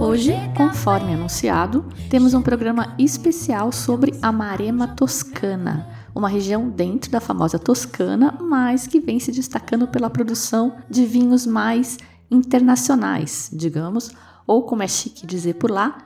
[0.00, 7.20] Hoje, conforme anunciado, temos um programa especial sobre a Marema Toscana, uma região dentro da
[7.20, 11.98] famosa Toscana, mas que vem se destacando pela produção de vinhos mais
[12.30, 14.10] internacionais, digamos,
[14.46, 15.98] ou como é chique dizer por lá,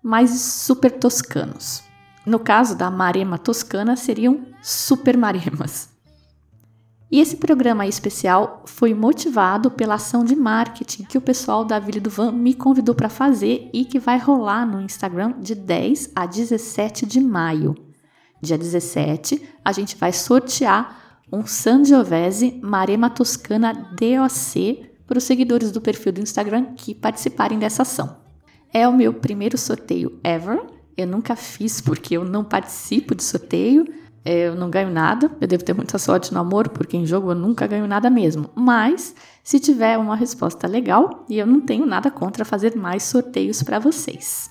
[0.00, 1.82] mais super toscanos.
[2.24, 5.88] No caso da Marema Toscana, seriam super maremas.
[7.10, 12.00] E esse programa especial foi motivado pela ação de marketing que o pessoal da Vila
[12.00, 16.24] do Van me convidou para fazer e que vai rolar no Instagram de 10 a
[16.24, 17.74] 17 de maio.
[18.40, 25.80] Dia 17, a gente vai sortear um Sangiovese Marema Toscana DOC para os seguidores do
[25.80, 28.18] perfil do Instagram que participarem dessa ação.
[28.72, 30.60] É o meu primeiro sorteio ever.
[30.96, 33.84] Eu nunca fiz porque eu não participo de sorteio.
[34.24, 35.30] É, Eu não ganho nada.
[35.40, 38.50] Eu devo ter muita sorte no amor, porque em jogo eu nunca ganho nada mesmo.
[38.54, 43.62] Mas, se tiver uma resposta legal, e eu não tenho nada contra fazer mais sorteios
[43.62, 44.50] para vocês.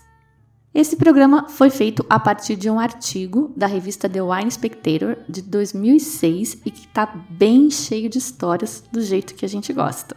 [0.74, 5.42] Esse programa foi feito a partir de um artigo da revista The Wine Spectator de
[5.42, 10.16] 2006 e que está bem cheio de histórias do jeito que a gente gosta.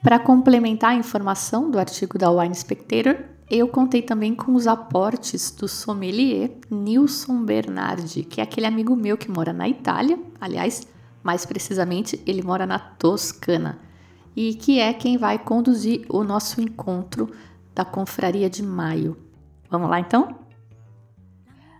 [0.00, 3.16] Para complementar a informação do artigo da Wine Spectator,
[3.50, 9.18] eu contei também com os aportes do sommelier Nilson Bernardi, que é aquele amigo meu
[9.18, 10.86] que mora na Itália, aliás,
[11.20, 13.80] mais precisamente, ele mora na Toscana,
[14.36, 17.28] e que é quem vai conduzir o nosso encontro
[17.74, 19.16] da Confraria de Maio.
[19.68, 20.36] Vamos lá então?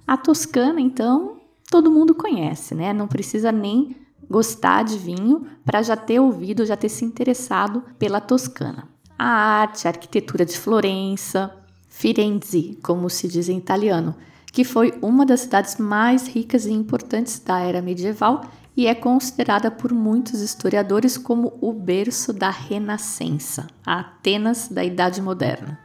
[0.04, 2.92] A Toscana, então, todo mundo conhece, né?
[2.92, 3.96] Não precisa nem
[4.28, 8.88] gostar de vinho para já ter ouvido, já ter se interessado pela Toscana.
[9.16, 11.59] A arte, a arquitetura de Florença,
[12.00, 14.14] Firenze, como se diz em italiano,
[14.50, 18.40] que foi uma das cidades mais ricas e importantes da era medieval
[18.74, 25.20] e é considerada por muitos historiadores como o berço da Renascença, a Atenas da Idade
[25.20, 25.78] Moderna.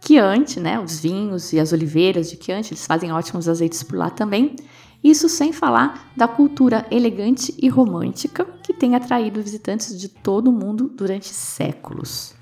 [0.00, 4.10] Chianti, né, os vinhos e as oliveiras de Chianti, eles fazem ótimos azeites por lá
[4.10, 4.54] também.
[5.02, 10.52] Isso sem falar da cultura elegante e romântica que tem atraído visitantes de todo o
[10.52, 12.37] mundo durante séculos.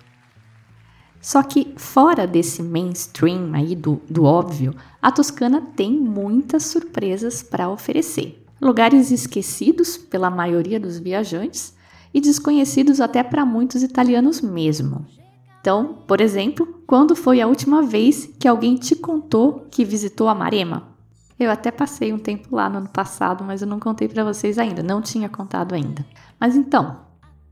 [1.27, 4.73] Só que fora desse mainstream aí do, do óbvio,
[5.03, 8.47] a Toscana tem muitas surpresas para oferecer.
[8.63, 11.75] Lugares esquecidos pela maioria dos viajantes
[12.15, 15.05] e desconhecidos até para muitos italianos mesmo.
[15.61, 20.35] Então, por exemplo, quando foi a última vez que alguém te contou que visitou a
[20.35, 20.85] Marema?
[21.37, 24.59] Eu até passei um tempo lá no ano passado, mas eu não contei para vocês
[24.59, 26.07] ainda, não tinha contado ainda.
[26.39, 26.99] Mas então,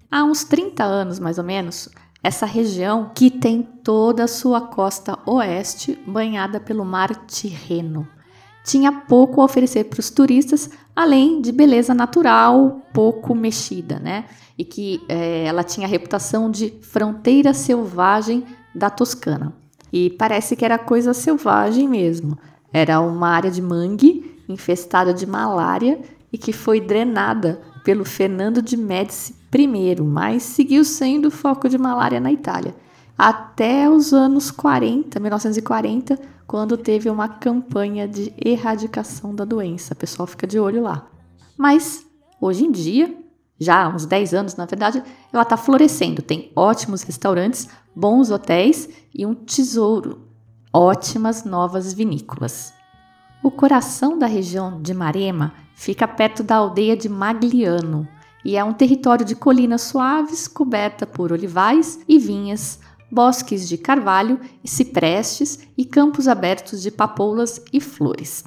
[0.09, 1.89] há uns 30 anos mais ou menos,
[2.25, 8.09] essa região que tem toda a sua costa oeste banhada pelo mar Tirreno.
[8.65, 14.25] Tinha pouco a oferecer para os turistas, além de beleza natural pouco mexida, né?
[14.57, 18.43] E que eh, ela tinha a reputação de fronteira selvagem
[18.75, 19.53] da Toscana.
[19.93, 22.39] E parece que era coisa selvagem mesmo.
[22.73, 26.01] Era uma área de mangue infestada de malária
[26.33, 32.19] e que foi drenada pelo Fernando de Médici I, mas seguiu sendo foco de malária
[32.19, 32.75] na Itália.
[33.17, 39.95] Até os anos 40, 1940, quando teve uma campanha de erradicação da doença.
[39.95, 41.07] O pessoal fica de olho lá.
[41.57, 42.05] Mas,
[42.41, 43.17] hoje em dia,
[43.61, 45.03] já há uns 10 anos na verdade,
[45.33, 46.23] ela está florescendo.
[46.23, 50.35] Tem ótimos restaurantes, bons hotéis e um tesouro
[50.73, 52.75] ótimas novas vinícolas.
[53.45, 58.09] O coração da região de Marema fica perto da aldeia de Magliano
[58.45, 62.79] e é um território de colinas suaves coberta por olivais e vinhas,
[63.11, 68.45] bosques de carvalho e ciprestes e campos abertos de papoulas e flores.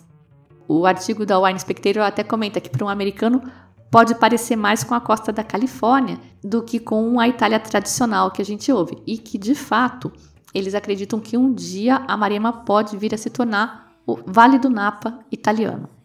[0.68, 3.42] O artigo da Wine Spectator até comenta que para um americano
[3.90, 8.42] pode parecer mais com a costa da Califórnia do que com a Itália tradicional que
[8.42, 10.12] a gente ouve e que de fato
[10.54, 14.70] eles acreditam que um dia a Marema pode vir a se tornar o Vale do
[14.70, 15.97] Napa italiano.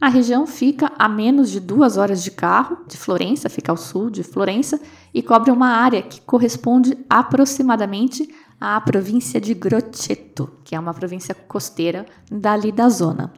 [0.00, 4.10] A região fica a menos de duas horas de carro de Florença, fica ao sul
[4.10, 4.80] de Florença,
[5.12, 8.28] e cobre uma área que corresponde aproximadamente
[8.60, 13.32] à província de Grosseto, que é uma província costeira dali da zona.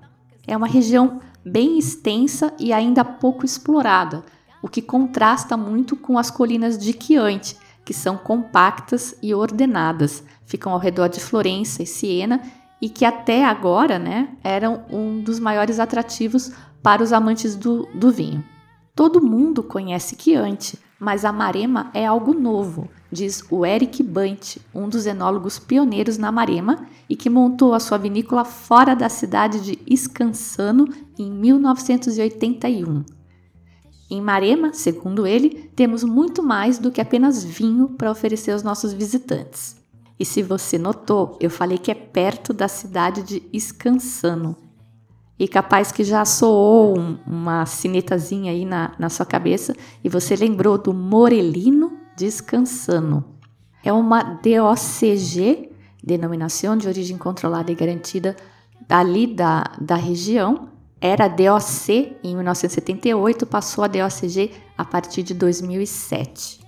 [0.47, 4.25] É uma região bem extensa e ainda pouco explorada,
[4.63, 10.73] o que contrasta muito com as colinas de Chianti, que são compactas e ordenadas, ficam
[10.73, 12.41] ao redor de Florença e Siena
[12.81, 16.53] e que até agora né, eram um dos maiores atrativos
[16.83, 18.45] para os amantes do, do vinho.
[18.95, 24.89] Todo mundo conhece Chianti, mas a Marema é algo novo, diz o Eric Bant, um
[24.89, 29.97] dos enólogos pioneiros na Marema e que montou a sua vinícola fora da cidade de
[29.97, 30.89] Scansano
[31.19, 33.05] em 1981.
[34.09, 38.93] Em Marema, segundo ele, temos muito mais do que apenas vinho para oferecer aos nossos
[38.93, 39.77] visitantes.
[40.19, 44.57] E se você notou, eu falei que é perto da cidade de Scansano.
[45.39, 50.35] E capaz que já soou um, uma sinetazinha aí na, na sua cabeça e você
[50.35, 53.37] lembrou do Morelino Descansano.
[53.85, 55.71] É uma DOCG,
[56.03, 58.35] Denominação de Origem Controlada e Garantida,
[58.89, 60.69] ali da, da região.
[60.99, 66.66] Era DOC em 1978, passou a DOCG a partir de 2007.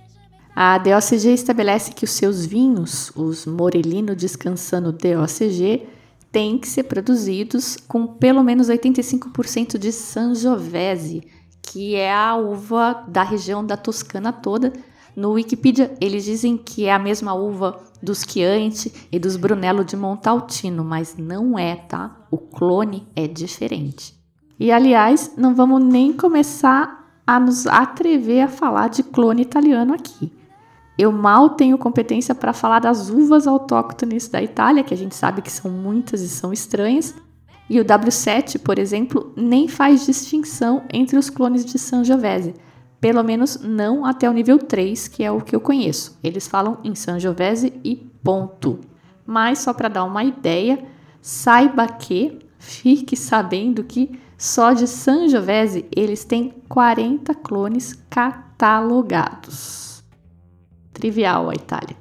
[0.61, 5.87] A DOCG estabelece que os seus vinhos, os Morelino Descansano DOCG,
[6.33, 11.23] têm que ser produzidos com pelo menos 85% de Sangiovese,
[11.61, 14.73] que é a uva da região da Toscana toda.
[15.15, 19.95] No Wikipedia, eles dizem que é a mesma uva dos Chianti e dos Brunello de
[19.95, 22.27] Montaltino, mas não é, tá?
[22.29, 24.13] O clone é diferente.
[24.59, 30.37] E aliás, não vamos nem começar a nos atrever a falar de clone italiano aqui.
[30.99, 35.41] Eu mal tenho competência para falar das uvas autóctones da Itália, que a gente sabe
[35.41, 37.15] que são muitas e são estranhas.
[37.69, 42.53] E o W7, por exemplo, nem faz distinção entre os clones de Sangiovese,
[42.99, 46.19] pelo menos não até o nível 3, que é o que eu conheço.
[46.21, 48.81] Eles falam em Sangiovese e ponto.
[49.25, 50.83] Mas só para dar uma ideia,
[51.21, 59.88] saiba que, fique sabendo que só de Sangiovese eles têm 40 clones catalogados
[60.99, 61.95] trivial a Itália.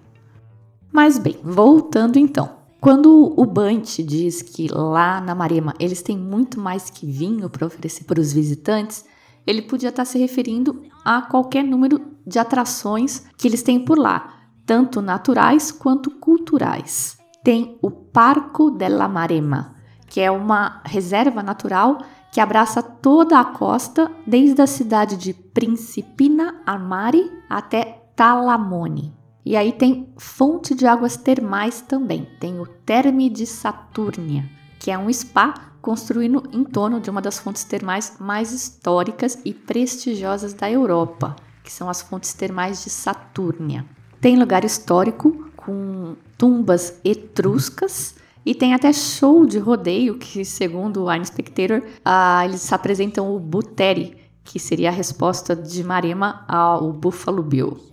[0.93, 2.59] Mas bem, voltando então.
[2.81, 7.67] Quando o Bante diz que lá na Marema eles têm muito mais que vinho para
[7.67, 9.05] oferecer para os visitantes,
[9.47, 14.35] ele podia estar se referindo a qualquer número de atrações que eles têm por lá,
[14.67, 17.17] tanto naturais quanto culturais.
[17.43, 19.75] Tem o Parco della Marema,
[20.07, 21.99] que é uma reserva natural
[22.31, 29.15] que abraça toda a costa, desde a cidade de Principina Armari até Talamone.
[29.47, 32.27] E aí tem fonte de águas termais também.
[32.41, 34.45] Tem o Terme de Saturnia,
[34.81, 39.55] que é um spa construído em torno de uma das fontes termais mais históricas e
[39.55, 43.87] prestigiosas da Europa, que são as fontes termais de Saturnia.
[44.21, 51.09] Tem lugar histórico com tumbas etruscas e tem até show de rodeio que, segundo o
[51.09, 57.45] Wine Spectator, ah, eles apresentam o Buteri, que seria a resposta de Marema ao Buffalo
[57.45, 57.88] Bill.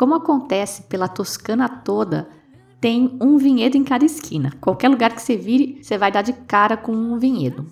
[0.00, 2.26] Como acontece pela Toscana toda,
[2.80, 4.50] tem um vinhedo em cada esquina.
[4.58, 7.66] Qualquer lugar que você vire, você vai dar de cara com um vinhedo.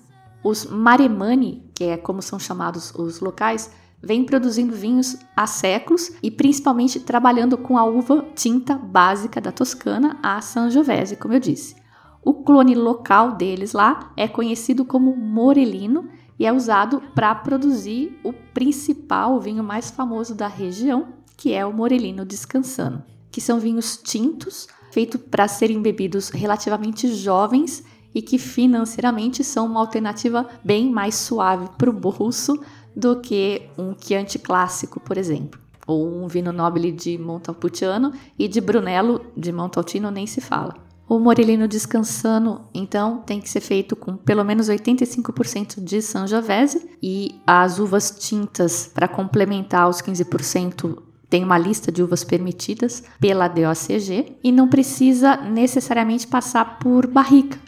[0.45, 3.73] Os Maremani, que é como são chamados os locais,
[4.03, 10.19] vêm produzindo vinhos há séculos e principalmente trabalhando com a uva tinta básica da Toscana,
[10.23, 11.77] a Sangiovese, como eu disse.
[12.23, 18.35] O clone local deles lá é conhecido como Morelino e é usado para produzir o
[18.35, 24.67] principal vinho mais famoso da região, que é o Morelino Descansando, que são vinhos tintos,
[24.91, 31.69] feitos para serem bebidos relativamente jovens e que financeiramente são uma alternativa bem mais suave
[31.79, 32.61] para o bolso
[32.95, 38.61] do que um Chianti clássico, por exemplo, ou um vinho nobile de Montalpucciano e de
[38.61, 40.75] Brunello de Montaltino nem se fala.
[41.09, 47.41] O Morelino Descansando, então, tem que ser feito com pelo menos 85% de Sangiovese e
[47.47, 54.39] as uvas tintas para complementar os 15% tem uma lista de uvas permitidas pela DOCG
[54.43, 57.59] e não precisa necessariamente passar por barrica.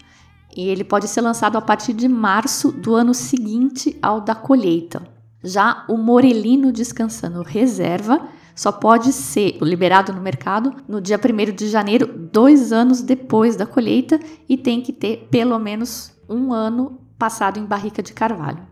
[0.57, 5.03] E ele pode ser lançado a partir de março do ano seguinte ao da colheita.
[5.43, 11.69] Já o Morelino Descansando Reserva só pode ser liberado no mercado no dia 1 de
[11.69, 17.59] janeiro, dois anos depois da colheita, e tem que ter pelo menos um ano passado
[17.59, 18.67] em barrica de carvalho.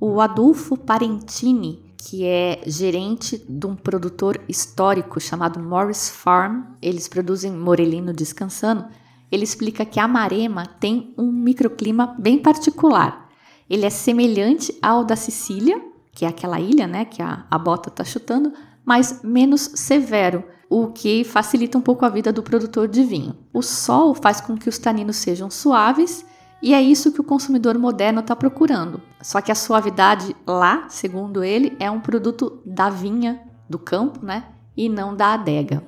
[0.00, 6.62] O Adolfo Parentini que é gerente de um produtor histórico chamado Morris Farm.
[6.80, 8.86] Eles produzem Morelino descansando.
[9.30, 13.30] Ele explica que a Marema tem um microclima bem particular.
[13.70, 15.80] Ele é semelhante ao da Sicília,
[16.12, 18.52] que é aquela ilha, né, que a, a bota está chutando,
[18.84, 23.36] mas menos severo, o que facilita um pouco a vida do produtor de vinho.
[23.52, 26.26] O sol faz com que os taninos sejam suaves
[26.62, 29.02] e é isso que o consumidor moderno está procurando.
[29.20, 34.44] Só que a suavidade lá, segundo ele, é um produto da vinha, do campo, né?
[34.76, 35.82] E não da adega.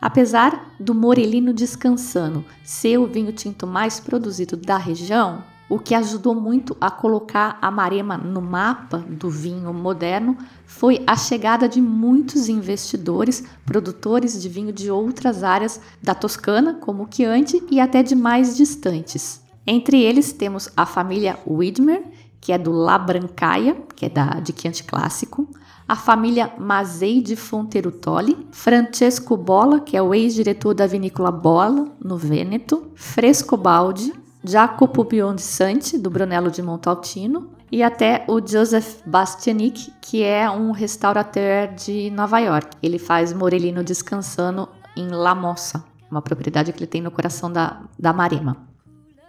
[0.00, 6.34] Apesar do Morelino Descansano ser o vinho tinto mais produzido da região, o que ajudou
[6.34, 12.48] muito a colocar a Marema no mapa do vinho moderno foi a chegada de muitos
[12.48, 18.14] investidores, produtores de vinho de outras áreas da Toscana, como o Chianti, e até de
[18.14, 19.47] mais distantes.
[19.70, 22.02] Entre eles temos a família Widmer,
[22.40, 25.46] que é do La Brancaia, que é da, de Chianti Clássico,
[25.86, 32.16] a família Mazei de Fonterutoli, Francesco Bola, que é o ex-diretor da vinícola Bola, no
[32.16, 40.48] Vêneto, Frescobaldi, Jacopo Bionsanti, do Brunello de Montaltino, e até o Joseph Bastianic, que é
[40.48, 42.74] um restaurateur de Nova York.
[42.82, 47.82] Ele faz Morelino descansando em La Mossa, uma propriedade que ele tem no coração da,
[47.98, 48.67] da Marema.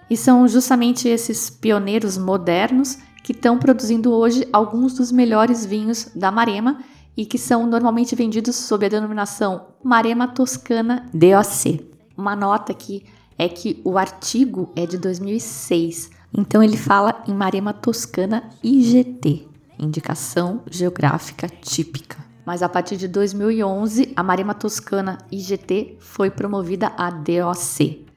[0.09, 6.31] E são justamente esses pioneiros modernos que estão produzindo hoje alguns dos melhores vinhos da
[6.31, 6.79] Marema
[7.15, 11.85] e que são normalmente vendidos sob a denominação Marema Toscana DOC.
[12.17, 13.05] Uma nota que
[13.37, 19.47] é que o artigo é de 2006, então ele fala em Marema Toscana IGT,
[19.77, 22.17] Indicação Geográfica Típica.
[22.45, 28.08] Mas a partir de 2011, a Marema Toscana IGT foi promovida a DOC.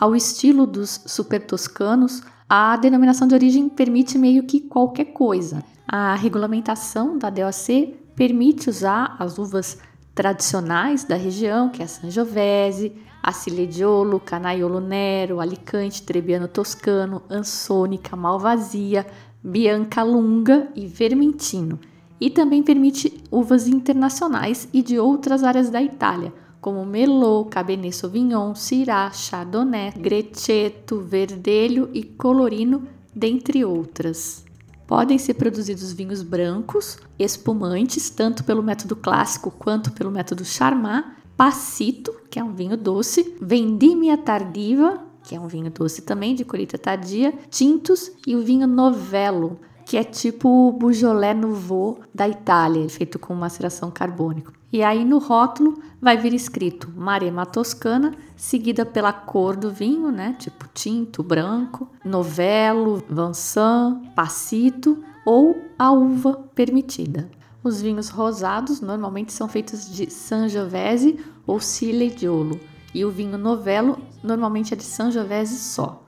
[0.00, 5.64] Ao estilo dos super toscanos, a denominação de origem permite meio que qualquer coisa.
[5.88, 9.76] A regulamentação da DOC permite usar as uvas
[10.14, 19.04] tradicionais da região, que é a Sangiovese, Acilediolo, Canaiolo Nero, Alicante, Trebbiano Toscano, Ansônica, Malvasia,
[19.42, 21.76] Bianca Lunga e Vermentino.
[22.20, 26.32] E também permite uvas internacionais e de outras áreas da Itália,
[26.68, 34.44] como Merlot, Cabernet Sauvignon, Syrah, Chardonnay, Greccetto, Verdelho e Colorino, dentre outras.
[34.86, 41.06] Podem ser produzidos vinhos brancos, espumantes, tanto pelo método clássico quanto pelo método Charmat,
[41.38, 46.44] Passito, que é um vinho doce, Vendimia Tardiva, que é um vinho doce também, de
[46.44, 49.58] colheita tardia, Tintos e o vinho Novello,
[49.88, 54.52] que é tipo o Beaujolais Nouveau da Itália, feito com maceração carbônica.
[54.70, 60.36] E aí no rótulo vai vir escrito Marema Toscana, seguida pela cor do vinho, né?
[60.38, 67.30] Tipo tinto, branco, Novello, Vansan, Passito ou a uva permitida.
[67.64, 72.60] Os vinhos rosados normalmente são feitos de Sangiovese ou Cilediolo,
[72.94, 76.04] e o vinho Novello normalmente é de Sangiovese só.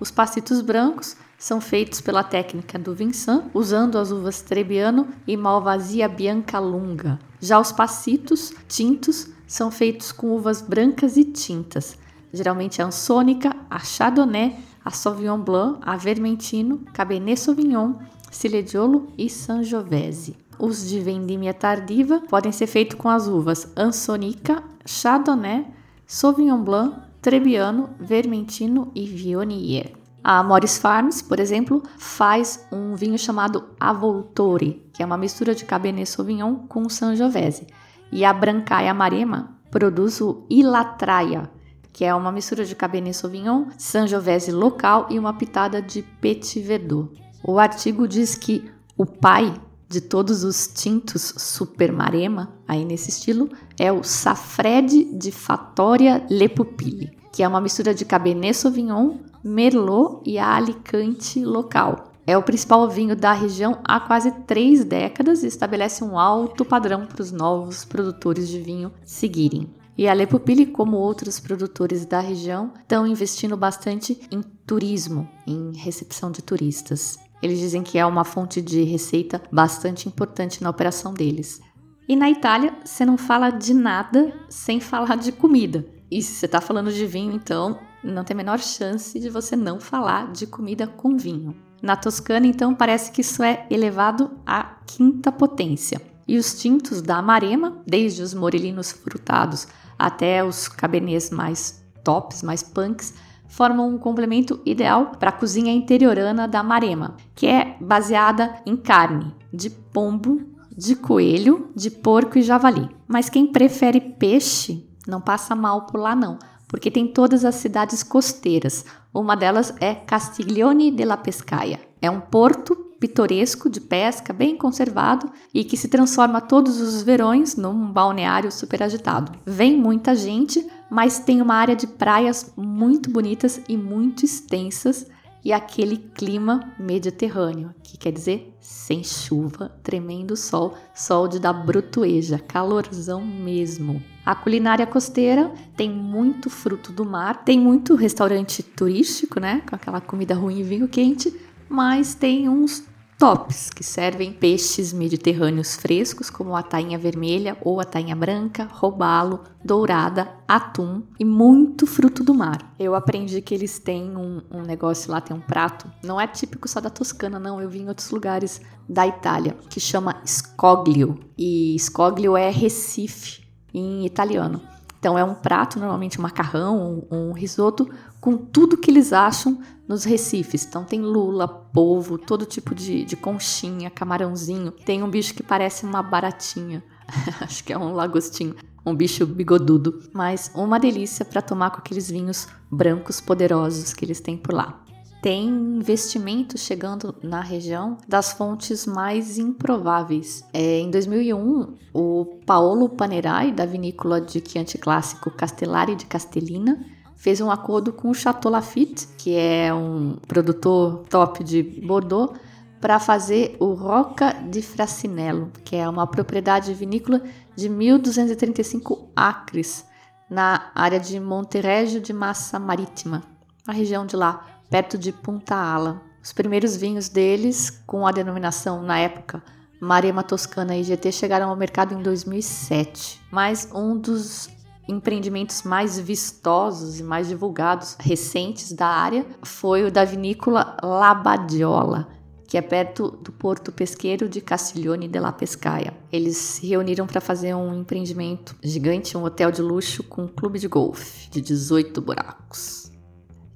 [0.00, 6.08] Os passitos brancos são feitos pela técnica do Vincent, usando as uvas Trebbiano e Malvasia
[6.08, 7.18] Bianca Lunga.
[7.40, 11.98] Já os passitos tintos são feitos com uvas brancas e tintas,
[12.32, 17.94] geralmente a Ansônica, a Chardonnay, a Sauvignon Blanc, a Vermentino, Cabernet Sauvignon,
[18.30, 20.36] Cilediolo e Sangiovese.
[20.58, 25.66] Os de vendimia tardiva podem ser feitos com as uvas Ansonica, Chardonnay,
[26.06, 29.94] Sauvignon Blanc, Trebbiano, Vermentino e Viognier.
[30.22, 35.64] A Morris Farms, por exemplo, faz um vinho chamado Avoltore, que é uma mistura de
[35.64, 37.66] Cabernet Sauvignon com Sangiovese.
[38.12, 41.50] E a Brancaia Marema produz o Ilatraia,
[41.94, 47.08] que é uma mistura de Cabernet Sauvignon, Sangiovese local e uma pitada de Petit Verdot.
[47.42, 49.54] O artigo diz que o pai
[49.88, 56.48] de todos os tintos super marema, aí nesse estilo, é o Safredi de Fattoria Le
[56.48, 62.12] Pupille, que é uma mistura de Cabernet Sauvignon, Merlot e a Alicante local.
[62.24, 67.04] É o principal vinho da região há quase três décadas e estabelece um alto padrão
[67.04, 69.68] para os novos produtores de vinho seguirem.
[69.98, 75.76] E a Le Pupille, como outros produtores da região, estão investindo bastante em turismo, em
[75.76, 77.18] recepção de turistas.
[77.42, 81.60] Eles dizem que é uma fonte de receita bastante importante na operação deles.
[82.08, 85.84] E na Itália, você não fala de nada sem falar de comida.
[86.14, 89.56] E se você está falando de vinho, então não tem a menor chance de você
[89.56, 91.56] não falar de comida com vinho.
[91.82, 96.00] Na Toscana, então, parece que isso é elevado à quinta potência.
[96.28, 99.66] E os tintos da Amarema, desde os morelinos frutados
[99.98, 103.12] até os cabernets mais tops, mais punks,
[103.48, 109.34] formam um complemento ideal para a cozinha interiorana da Marema, que é baseada em carne
[109.52, 110.40] de pombo,
[110.70, 112.88] de coelho, de porco e javali.
[113.08, 118.02] Mas quem prefere peixe não passa mal por lá não, porque tem todas as cidades
[118.02, 118.84] costeiras.
[119.12, 121.80] Uma delas é Castiglione della Pescaia.
[122.00, 127.54] É um porto pitoresco de pesca bem conservado e que se transforma todos os verões
[127.54, 129.32] num balneário super agitado.
[129.44, 135.06] Vem muita gente, mas tem uma área de praias muito bonitas e muito extensas
[135.44, 142.38] e aquele clima mediterrâneo, que quer dizer sem chuva, tremendo sol, sol de dar brutueja,
[142.38, 144.02] calorzão mesmo.
[144.24, 150.00] A culinária costeira tem muito fruto do mar, tem muito restaurante turístico, né, com aquela
[150.00, 152.82] comida ruim e vinho quente, mas tem uns
[153.24, 159.40] tops, que servem peixes mediterrâneos frescos, como a tainha vermelha ou a tainha branca, robalo,
[159.64, 162.74] dourada, atum e muito fruto do mar.
[162.78, 166.68] Eu aprendi que eles têm um, um, negócio lá, tem um prato, não é típico
[166.68, 171.78] só da Toscana, não, eu vi em outros lugares da Itália, que chama scoglio, e
[171.78, 174.60] scoglio é Recife em italiano.
[175.04, 177.86] Então é um prato, normalmente um macarrão, um, um risoto,
[178.22, 180.64] com tudo que eles acham nos recifes.
[180.64, 184.70] Então tem lula, polvo, todo tipo de, de conchinha, camarãozinho.
[184.70, 186.82] Tem um bicho que parece uma baratinha.
[187.38, 188.56] Acho que é um lagostinho,
[188.86, 194.20] um bicho bigodudo, mas uma delícia para tomar com aqueles vinhos brancos poderosos que eles
[194.20, 194.83] têm por lá.
[195.24, 200.44] Tem investimentos chegando na região das fontes mais improváveis.
[200.52, 206.84] É, em 2001, o Paolo Panerai, da vinícola de Chianti Clássico Castellari de Castellina,
[207.16, 212.38] fez um acordo com o Chateau Lafite, que é um produtor top de Bordeaux,
[212.78, 217.22] para fazer o Roca de Fracinello, que é uma propriedade vinícola
[217.56, 219.86] de 1.235 acres
[220.28, 223.22] na área de Monterégio de Massa Marítima,
[223.66, 226.02] a região de lá, perto de Punta Ala.
[226.22, 229.42] Os primeiros vinhos deles, com a denominação na época
[229.80, 234.48] Marema Toscana IGT, chegaram ao mercado em 2007, mas um dos
[234.88, 242.08] empreendimentos mais vistosos e mais divulgados recentes da área foi o da vinícola Labadiola,
[242.46, 245.94] que é perto do porto pesqueiro de Castiglione della Pescaia.
[246.12, 250.58] Eles se reuniram para fazer um empreendimento gigante, um hotel de luxo com um clube
[250.58, 252.83] de golfe de 18 buracos.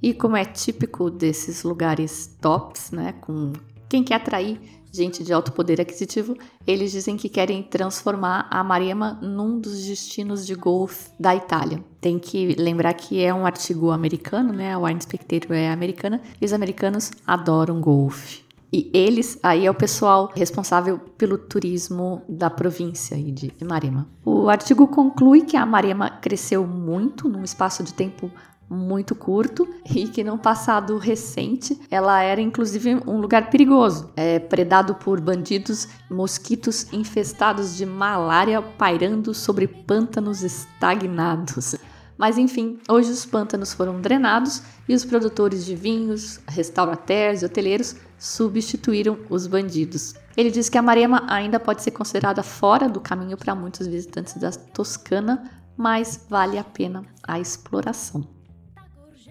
[0.02, 3.52] E como é típico desses lugares tops, né, com
[3.88, 4.60] quem quer atrair
[4.92, 6.36] gente de alto poder aquisitivo,
[6.66, 11.82] eles dizem que querem transformar a Marema num dos destinos de golfe da Itália.
[12.00, 14.72] Tem que lembrar que é um artigo americano, né?
[14.72, 18.48] A Wine Spectator é americana e os americanos adoram golfe.
[18.70, 24.06] E eles, aí é o pessoal responsável pelo turismo da província de Marema.
[24.22, 28.30] O artigo conclui que a Marema cresceu muito num espaço de tempo
[28.68, 34.94] muito curto e que no passado recente ela era inclusive um lugar perigoso, é, predado
[34.94, 41.76] por bandidos, mosquitos infestados de malária pairando sobre pântanos estagnados.
[42.18, 47.94] Mas enfim, hoje os pântanos foram drenados e os produtores de vinhos, restaurateurs e hoteleiros
[48.18, 50.14] substituíram os bandidos.
[50.36, 54.34] Ele diz que a Marema ainda pode ser considerada fora do caminho para muitos visitantes
[54.36, 58.37] da Toscana, mas vale a pena a exploração.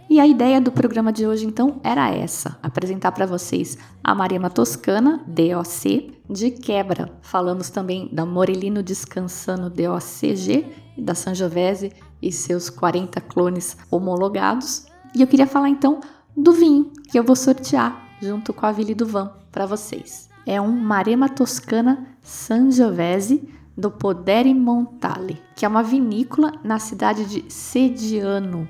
[0.09, 4.49] E a ideia do programa de hoje então era essa: apresentar para vocês a Marema
[4.49, 7.11] Toscana, DOC, de quebra.
[7.21, 10.65] Falamos também da Morelino Descansano DOCG
[10.97, 11.91] da Sangiovese
[12.21, 14.85] e seus 40 clones homologados.
[15.13, 15.99] E eu queria falar então
[16.35, 20.29] do vinho que eu vou sortear junto com a Vili do Van para vocês.
[20.45, 27.51] É um Marema Toscana Sangiovese do Podere Montale, que é uma vinícola na cidade de
[27.51, 28.67] Sediano,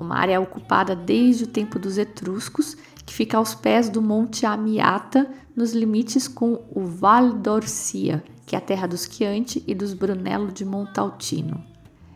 [0.00, 5.28] uma área ocupada desde o tempo dos etruscos, que fica aos pés do Monte Amiata,
[5.54, 10.50] nos limites com o Val d'Orcia, que é a terra dos Chianti e dos Brunello
[10.50, 11.62] de Montaltino.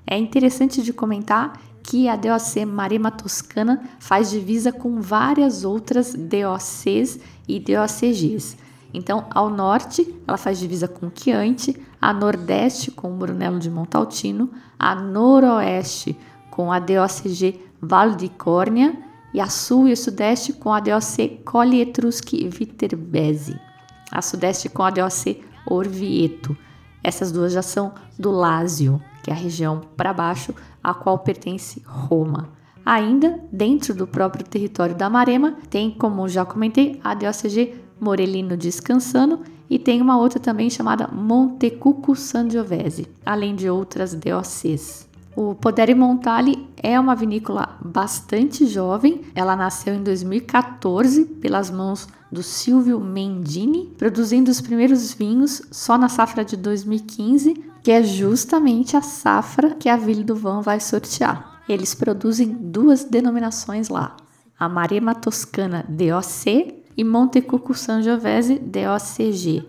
[0.07, 7.21] É interessante de comentar que a DOC Marema Toscana faz divisa com várias outras DOCs
[7.47, 8.57] e DOCGs.
[8.93, 14.51] Então, ao norte, ela faz divisa com Chianti, a nordeste com o Brunello de Montaltino,
[14.79, 16.17] a noroeste
[16.51, 18.97] com a DOCG Vale de Córnia
[19.33, 23.61] e a sul e o sudeste com a DOC Colli Etruschi Viterbese,
[24.11, 26.57] a sudeste com a DOC Orvieto.
[27.03, 31.83] Essas duas já são do Lásio, que é a região para baixo a qual pertence
[31.85, 32.49] Roma.
[32.87, 39.41] Ainda dentro do próprio território da Marema, tem, como já comentei, a DOCG Morellino Descansano
[39.69, 45.09] e tem uma outra também chamada Montecucco Sangiovese, além de outras DOCs.
[45.37, 49.23] O Podere Montale é uma vinícola bastante jovem.
[49.35, 56.09] Ela nasceu em 2014 pelas mãos do Silvio Mendini, produzindo os primeiros vinhos só na
[56.09, 61.63] safra de 2015, que é justamente a safra que a Ville do Van vai sortear.
[61.69, 64.17] Eles produzem duas denominações lá:
[64.57, 69.67] a Marema Toscana DOC e Montecucco Sangiovese DOCG.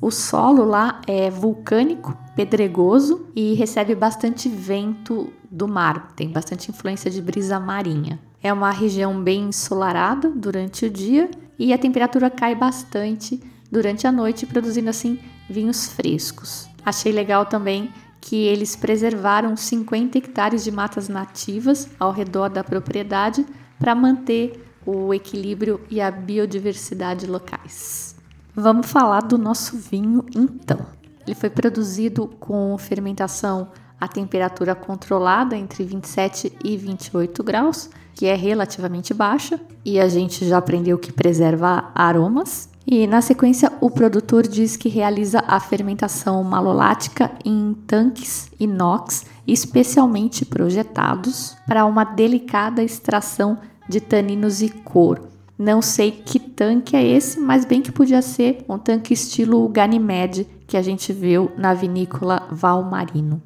[0.00, 7.10] O solo lá é vulcânico, pedregoso e recebe bastante vento do mar, tem bastante influência
[7.10, 8.18] de brisa marinha.
[8.42, 14.12] É uma região bem ensolarada durante o dia e a temperatura cai bastante durante a
[14.12, 15.18] noite, produzindo assim
[15.48, 16.68] vinhos frescos.
[16.84, 23.44] Achei legal também que eles preservaram 50 hectares de matas nativas ao redor da propriedade
[23.78, 28.16] para manter o equilíbrio e a biodiversidade locais.
[28.54, 30.86] Vamos falar do nosso vinho então.
[31.26, 33.68] Ele foi produzido com fermentação
[34.00, 40.46] a temperatura controlada entre 27 e 28 graus, que é relativamente baixa, e a gente
[40.46, 42.68] já aprendeu que preserva aromas.
[42.86, 50.44] E na sequência, o produtor diz que realiza a fermentação malolática em tanques inox especialmente
[50.44, 53.58] projetados para uma delicada extração
[53.88, 55.33] de taninos e cor.
[55.58, 60.46] Não sei que tanque é esse, mas bem que podia ser um tanque estilo Ganymede
[60.66, 63.40] que a gente viu na vinícola Valmarino.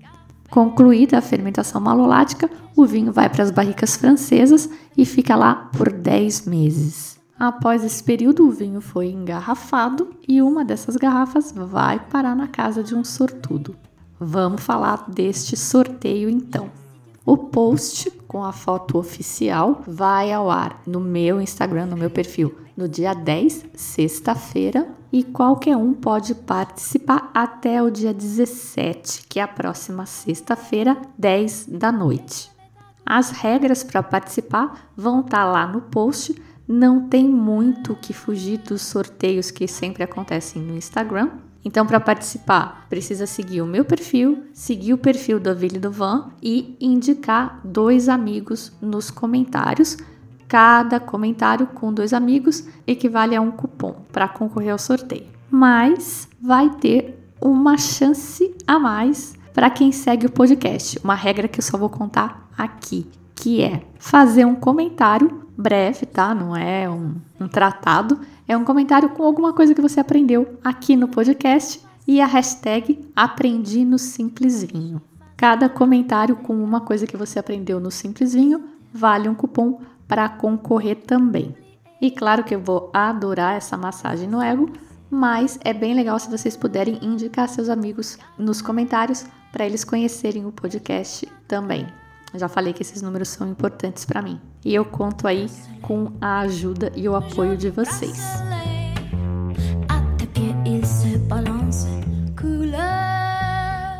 [0.51, 5.93] Concluída a fermentação malolática, o vinho vai para as barricas francesas e fica lá por
[5.93, 7.19] 10 meses.
[7.39, 12.83] Após esse período, o vinho foi engarrafado e uma dessas garrafas vai parar na casa
[12.83, 13.77] de um sortudo.
[14.19, 16.71] Vamos falar deste sorteio então.
[17.25, 22.55] O post com a foto oficial vai ao ar no meu Instagram, no meu perfil,
[22.77, 29.43] no dia 10, sexta-feira, e qualquer um pode participar até o dia 17, que é
[29.43, 32.51] a próxima sexta-feira, 10 da noite.
[33.05, 38.59] As regras para participar vão estar tá lá no post não tem muito que fugir
[38.59, 41.31] dos sorteios que sempre acontecem no Instagram.
[41.65, 46.31] Então, para participar, precisa seguir o meu perfil, seguir o perfil do Avile do Van
[46.43, 49.97] e indicar dois amigos nos comentários.
[50.47, 55.27] Cada comentário com dois amigos equivale a um cupom para concorrer ao sorteio.
[55.51, 60.99] Mas vai ter uma chance a mais para quem segue o podcast.
[61.03, 66.33] Uma regra que eu só vou contar aqui, que é fazer um comentário breve, tá?
[66.33, 68.21] Não é um, um tratado.
[68.49, 72.99] É um comentário com alguma coisa que você aprendeu aqui no podcast e a hashtag
[73.15, 75.03] Aprendi no Simplesinho.
[75.37, 80.97] Cada comentário com uma coisa que você aprendeu no Simplesinho vale um cupom para concorrer
[80.97, 81.55] também.
[82.01, 84.71] E claro que eu vou adorar essa massagem no ego,
[85.11, 90.47] mas é bem legal se vocês puderem indicar seus amigos nos comentários para eles conhecerem
[90.47, 91.87] o podcast também.
[92.35, 94.41] Já falei que esses números são importantes para mim.
[94.65, 95.49] E eu conto aí
[95.81, 98.19] com a ajuda e o apoio de vocês.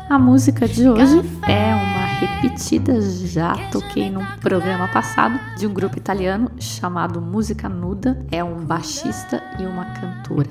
[0.09, 5.97] A música de hoje é uma repetida, já toquei num programa passado, de um grupo
[5.97, 8.25] italiano chamado Música Nuda.
[8.31, 10.49] É um baixista e uma cantora.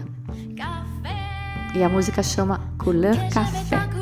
[1.74, 3.97] E a música chama Couleur Café.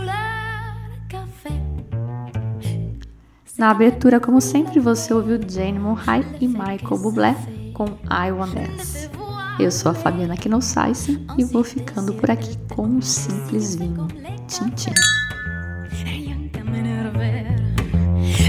[3.59, 7.35] Na abertura, como sempre, você ouviu Jane Monhai e Michael Bublé
[7.73, 9.11] com I Want Dance.
[9.59, 14.09] Eu sou a Fabiana Knossaisen e vou ficando por aqui com um simples vinho.
[14.47, 14.93] Tchim, tchim.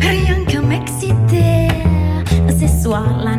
[0.02, 1.70] Rien que m'exciter,
[2.60, 3.38] ce soir la